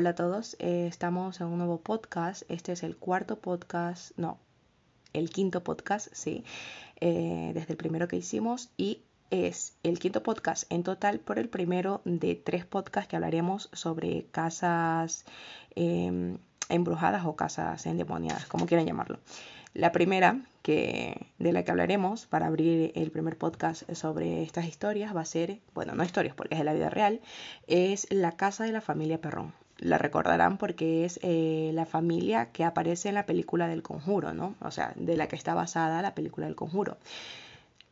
[0.00, 2.44] Hola a todos, eh, estamos en un nuevo podcast.
[2.48, 4.38] Este es el cuarto podcast, no,
[5.12, 6.42] el quinto podcast, sí,
[7.02, 11.50] eh, desde el primero que hicimos y es el quinto podcast en total por el
[11.50, 15.26] primero de tres podcasts que hablaremos sobre casas
[15.74, 16.38] em,
[16.70, 19.18] embrujadas o casas endemoniadas, como quieran llamarlo.
[19.74, 25.14] La primera que, de la que hablaremos para abrir el primer podcast sobre estas historias
[25.14, 27.20] va a ser, bueno, no historias porque es de la vida real,
[27.66, 32.64] es la casa de la familia Perrón la recordarán porque es eh, la familia que
[32.64, 34.54] aparece en la película del conjuro, ¿no?
[34.60, 36.98] O sea, de la que está basada la película del conjuro.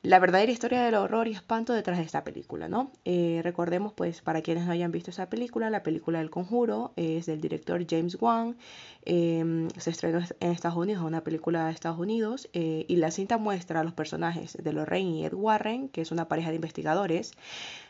[0.05, 2.93] La verdadera historia del horror y espanto detrás de esta película, ¿no?
[3.05, 7.27] Eh, recordemos, pues, para quienes no hayan visto esa película, la película del conjuro es
[7.27, 8.57] del director James Wan,
[9.05, 13.39] em, se estrenó en Estados Unidos, una película de Estados Unidos, eh, y la cinta
[13.39, 17.33] muestra a los personajes de Lorraine y Ed Warren, que es una pareja de investigadores,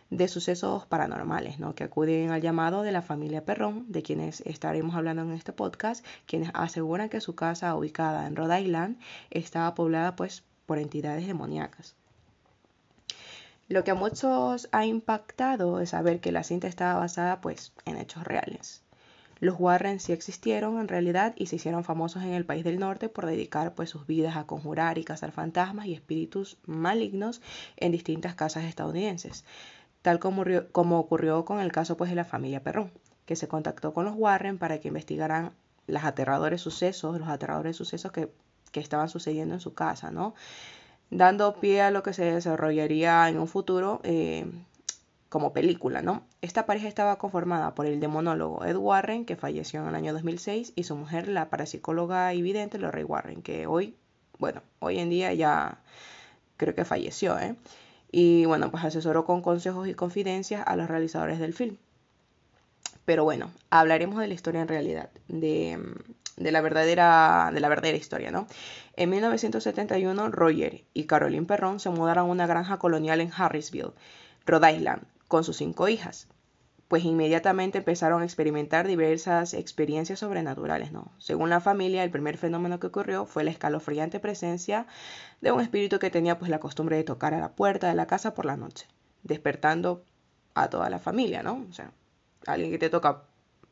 [0.08, 1.74] de sucesos paranormales, ¿no?
[1.74, 6.06] que acuden al llamado de la familia Perrón, de quienes estaremos hablando en este podcast,
[6.24, 8.98] quienes aseguran que su casa ubicada en Rhode Island
[9.30, 11.97] estaba poblada pues por entidades demoníacas.
[13.68, 17.96] Lo que a muchos ha impactado es saber que la cinta estaba basada pues en
[17.96, 18.82] hechos reales.
[19.40, 23.08] Los Warren sí existieron en realidad y se hicieron famosos en el país del norte
[23.08, 27.40] por dedicar pues sus vidas a conjurar y cazar fantasmas y espíritus malignos
[27.76, 29.44] en distintas casas estadounidenses
[30.02, 32.90] tal como, ocurrió con el caso pues, de la familia Perrón,
[33.26, 35.52] que se contactó con los Warren para que investigaran
[35.86, 38.30] los aterradores sucesos, los aterradores sucesos que,
[38.74, 40.36] estaban sucediendo en su casa, ¿no?
[41.10, 44.46] Dando pie a lo que se desarrollaría en un futuro eh,
[45.28, 46.22] como película, ¿no?
[46.42, 50.72] Esta pareja estaba conformada por el demonólogo Ed Warren, que falleció en el año 2006,
[50.74, 53.96] y su mujer, la parapsicóloga y vidente Lorraine Warren, que hoy,
[54.38, 55.80] bueno, hoy en día ya
[56.56, 57.56] creo que falleció, ¿eh?
[58.10, 61.76] y bueno, pues asesoró con consejos y confidencias a los realizadores del film.
[63.04, 65.78] Pero bueno, hablaremos de la historia en realidad, de,
[66.38, 68.46] la, verdadera, de la verdadera historia, ¿no?
[68.94, 73.92] En 1971, Roger y Caroline Perron se mudaron a una granja colonial en Harrisville,
[74.46, 76.28] Rhode Island, con sus cinco hijas
[76.88, 81.12] pues inmediatamente empezaron a experimentar diversas experiencias sobrenaturales, ¿no?
[81.18, 84.86] Según la familia, el primer fenómeno que ocurrió fue la escalofriante presencia
[85.42, 88.06] de un espíritu que tenía pues la costumbre de tocar a la puerta de la
[88.06, 88.86] casa por la noche,
[89.22, 90.02] despertando
[90.54, 91.66] a toda la familia, ¿no?
[91.68, 91.92] O sea,
[92.46, 93.22] alguien que te toca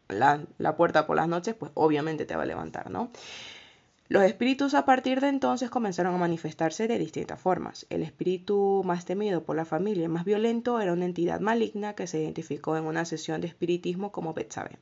[0.09, 3.11] la, la puerta por las noches, pues obviamente te va a levantar, ¿no?
[4.09, 7.87] Los espíritus a partir de entonces comenzaron a manifestarse de distintas formas.
[7.91, 12.07] El espíritu más temido por la familia y más violento era una entidad maligna que
[12.07, 14.79] se identificó en una sesión de espiritismo como Betsabe,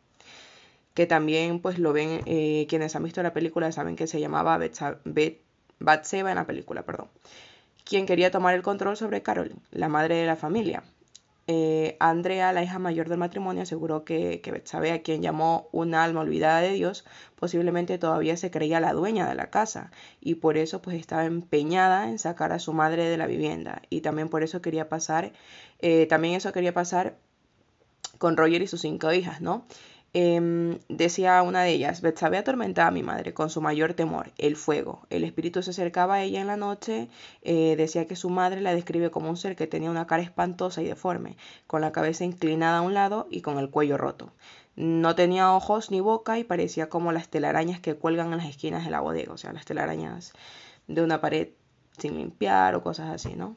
[0.92, 4.60] que también pues lo ven eh, quienes han visto la película saben que se llamaba
[5.78, 7.08] Batseba en la película, perdón,
[7.84, 10.82] quien quería tomar el control sobre Carolyn, la madre de la familia.
[11.46, 16.02] Eh, Andrea, la hija mayor del matrimonio, aseguró que, que Betsabe, a quien llamó una
[16.02, 17.04] alma olvidada de Dios,
[17.36, 19.90] posiblemente todavía se creía la dueña de la casa
[20.20, 24.00] y por eso pues estaba empeñada en sacar a su madre de la vivienda y
[24.00, 25.32] también por eso quería pasar,
[25.80, 27.18] eh, también eso quería pasar
[28.18, 29.66] con Roger y sus cinco hijas, ¿no?
[30.16, 34.54] Em, decía una de ellas, Betsabe atormentaba a mi madre con su mayor temor, el
[34.54, 35.02] fuego.
[35.10, 37.08] El espíritu se acercaba a ella en la noche,
[37.42, 40.82] eh, decía que su madre la describe como un ser que tenía una cara espantosa
[40.82, 41.36] y deforme,
[41.66, 44.32] con la cabeza inclinada a un lado y con el cuello roto.
[44.76, 48.84] No tenía ojos ni boca y parecía como las telarañas que cuelgan en las esquinas
[48.84, 50.32] de la bodega, o sea, las telarañas
[50.86, 51.48] de una pared
[51.98, 53.56] sin limpiar o cosas así, ¿no?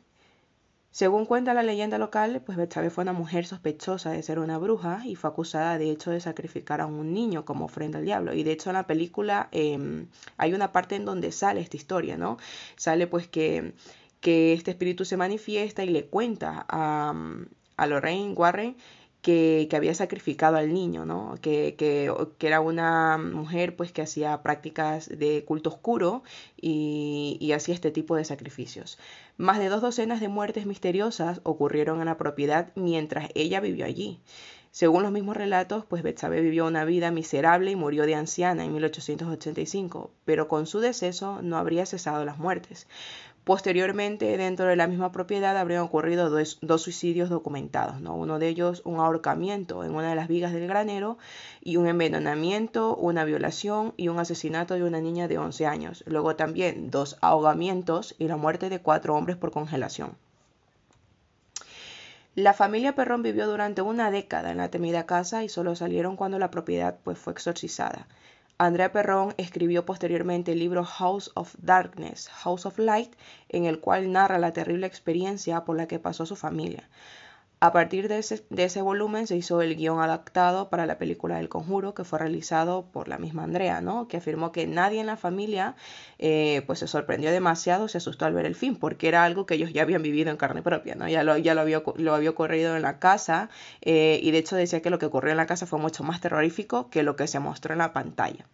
[0.97, 5.03] Según cuenta la leyenda local, pues Betsabe fue una mujer sospechosa de ser una bruja
[5.05, 8.33] y fue acusada de hecho de sacrificar a un niño como ofrenda al diablo.
[8.33, 10.07] Y de hecho en la película em,
[10.37, 12.37] hay una parte en donde sale esta historia, ¿no?
[12.77, 13.75] Sale pues que,
[14.21, 17.13] que este espíritu se manifiesta y le cuenta a,
[17.77, 18.75] a Lorraine Warren
[19.27, 21.35] que, había sacrificado al niño, ¿no?
[21.41, 22.09] Que, que,
[22.47, 26.23] era una mujer pues que hacía prácticas de culto oscuro
[26.55, 28.97] y, y hacía este tipo de sacrificios.
[29.35, 34.21] Más de dos docenas de muertes misteriosas ocurrieron en la propiedad mientras ella vivió allí.
[34.77, 38.73] Según los mismos relatos, pues Betsabe vivió una vida miserable y murió de anciana en
[38.73, 42.85] 1885, pero con su deceso no habría cesado las muertes.
[43.43, 48.13] Posteriormente, dentro de la misma propiedad habrían ocurrido dos, suicidios documentados, ¿no?
[48.15, 51.17] uno de ellos un ahorcamiento en una de las vigas del granero
[51.59, 56.03] y un envenenamiento, una violación y un asesinato de una niña de 11 años.
[56.05, 60.11] Luego también dos ahogamientos y la muerte de cuatro hombres por congelación.
[62.37, 66.37] La familia Perrón vivió durante una década en la temida casa y solo salieron cuando
[66.37, 68.05] la propiedad pues, fue exorcizada.
[68.59, 73.11] Andrea Perrón escribió posteriormente el libro House of Darkness, House of Light,
[73.49, 76.87] en el cual narra la terrible experiencia por la que pasó su familia.
[77.59, 81.95] A partir de ese, volumen se hizo el guion adaptado para la película del conjuro
[81.95, 84.07] que fue realizado por la misma Andrea, ¿no?
[84.07, 85.75] que afirmó que nadie en la familia
[86.19, 89.55] eh, pues se sorprendió demasiado, se asustó al ver el film, porque era algo que
[89.55, 91.09] ellos ya habían vivido en carne propia, ¿no?
[91.09, 93.49] ya, lo, ya lo, había, lo había ocurrido en la casa
[93.81, 96.21] eh, y de hecho decía que lo que ocurrió en la casa fue mucho más
[96.21, 98.45] terrorífico que lo que se mostró en la pantalla.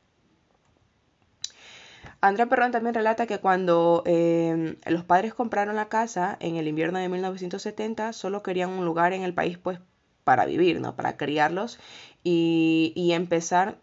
[2.23, 6.97] Andrea Perrón también relata que cuando eh, los padres compraron la casa en el invierno
[6.99, 9.81] de 1970, solo querían un lugar en el país pues
[10.23, 10.95] para vivir, ¿no?
[10.95, 11.79] Para criarlos
[12.23, 13.77] y, y empezar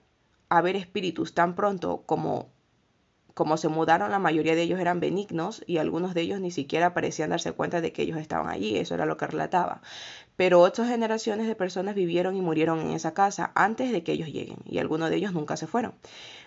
[0.48, 2.48] a ver espíritus tan pronto como
[3.34, 6.94] como se mudaron, la mayoría de ellos eran benignos y algunos de ellos ni siquiera
[6.94, 9.82] parecían darse cuenta de que ellos estaban allí, eso era lo que relataba.
[10.36, 14.28] Pero ocho generaciones de personas vivieron y murieron en esa casa antes de que ellos
[14.28, 15.94] lleguen, y algunos de ellos nunca se fueron.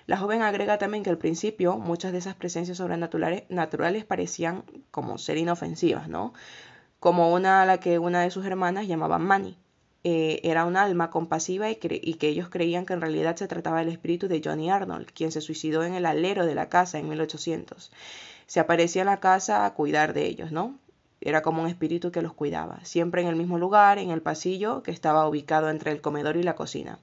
[0.06, 5.18] La joven agrega también que al principio muchas de esas presencias sobrenaturales naturales parecían como
[5.18, 6.34] ser inofensivas, ¿no?
[7.00, 9.58] Como una a la que una de sus hermanas llamaba Manny.
[10.06, 13.80] Eh, era un alma compasiva y, y, que ellos creían que en realidad se trataba
[13.80, 17.08] del espíritu de Johnny Arnold, quien se suicidó en el alero de la casa en
[17.08, 17.90] 1800.
[18.46, 20.78] Se aparecía en la casa a cuidar de ellos, ¿no?
[21.22, 24.84] Era como un espíritu que los cuidaba, siempre en el mismo lugar, en el pasillo
[24.84, 27.00] que estaba ubicado entre el comedor y la cocina.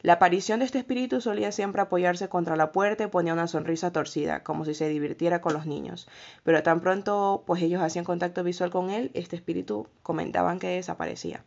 [0.00, 3.92] La aparición de este espíritu solía siempre apoyarse contra la puerta y ponía una sonrisa
[3.92, 6.08] torcida, como si se divirtiera con los niños.
[6.44, 11.44] Pero tan pronto pues ellos hacían contacto visual con él, este espíritu comentaban que desaparecía.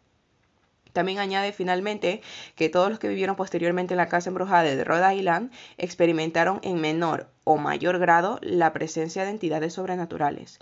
[0.95, 2.21] También añade finalmente
[2.55, 6.79] que todos los que vivieron posteriormente en la casa embrujada de Rhode Island experimentaron en
[6.79, 10.57] menor o mayor grado la presencia de entidades sobrenaturales.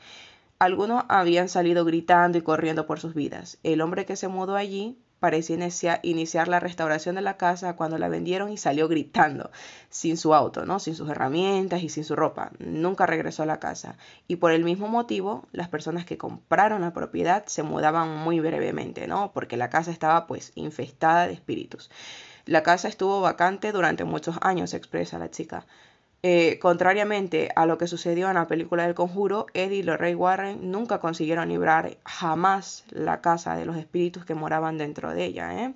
[0.57, 3.59] Algunos habían salido gritando y corriendo por sus vidas.
[3.61, 8.09] El hombre que se mudó allí parecía iniciar, la restauración de la casa cuando la
[8.09, 9.51] vendieron y salió gritando,
[9.89, 10.79] sin su auto, ¿no?
[10.79, 12.51] sin sus herramientas y sin su ropa.
[12.59, 13.95] Nunca regresó a la casa.
[14.27, 19.07] Y por el mismo motivo, las personas que compraron la propiedad se mudaban muy brevemente,
[19.07, 19.31] ¿no?
[19.31, 21.89] Porque la casa estaba pues infestada de espíritus.
[22.45, 25.65] La casa estuvo vacante durante muchos años, expresa la chica.
[26.25, 30.71] Eh, contrariamente a lo que sucedió en la película del conjuro, Eddie y Lorraine Warren
[30.71, 35.73] nunca consiguieron librar jamás la casa de los espíritus que moraban dentro de ella, ¿eh?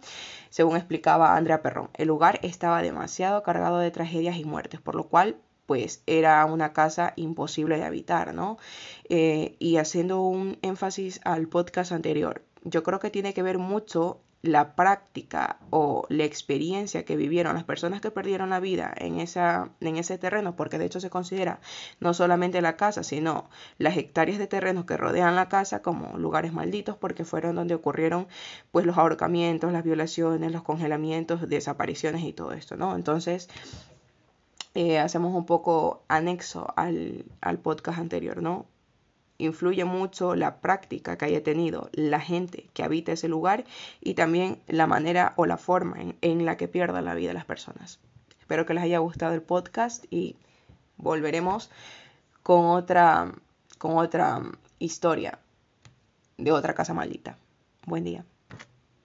[0.49, 1.89] según explicaba Andrea Perrón.
[1.95, 5.35] El lugar estaba demasiado cargado de tragedias y muertes, por lo cual
[5.65, 8.57] pues era una casa imposible de habitar, ¿no?
[9.09, 14.21] Eh, y haciendo un énfasis al podcast anterior, yo creo que tiene que ver mucho
[14.41, 19.71] la práctica o la experiencia que vivieron las personas que perdieron la vida en, esa,
[19.81, 21.59] en ese terreno, porque de hecho se considera
[21.99, 26.53] no solamente la casa, sino las hectáreas de terreno que rodean la casa como lugares
[26.53, 28.27] malditos, porque fueron donde ocurrieron
[28.71, 32.95] pues los ahorcamientos, las violaciones, los congelamientos, desapariciones y todo esto, ¿no?
[32.95, 33.49] Entonces,
[34.75, 38.67] eh, hacemos un poco anexo al, al podcast anterior, ¿no?
[39.37, 43.65] Influye mucho la práctica que haya tenido la gente que habita ese lugar
[44.01, 47.99] y también la manera o la forma en, la que pierdan la vida las personas.
[48.39, 50.35] Espero que les haya gustado el podcast y
[50.97, 51.69] volveremos
[52.43, 53.31] con otra,
[53.77, 54.41] con otra
[54.79, 55.39] historia
[56.37, 57.37] de otra casa maldita.
[57.85, 58.25] Buen día.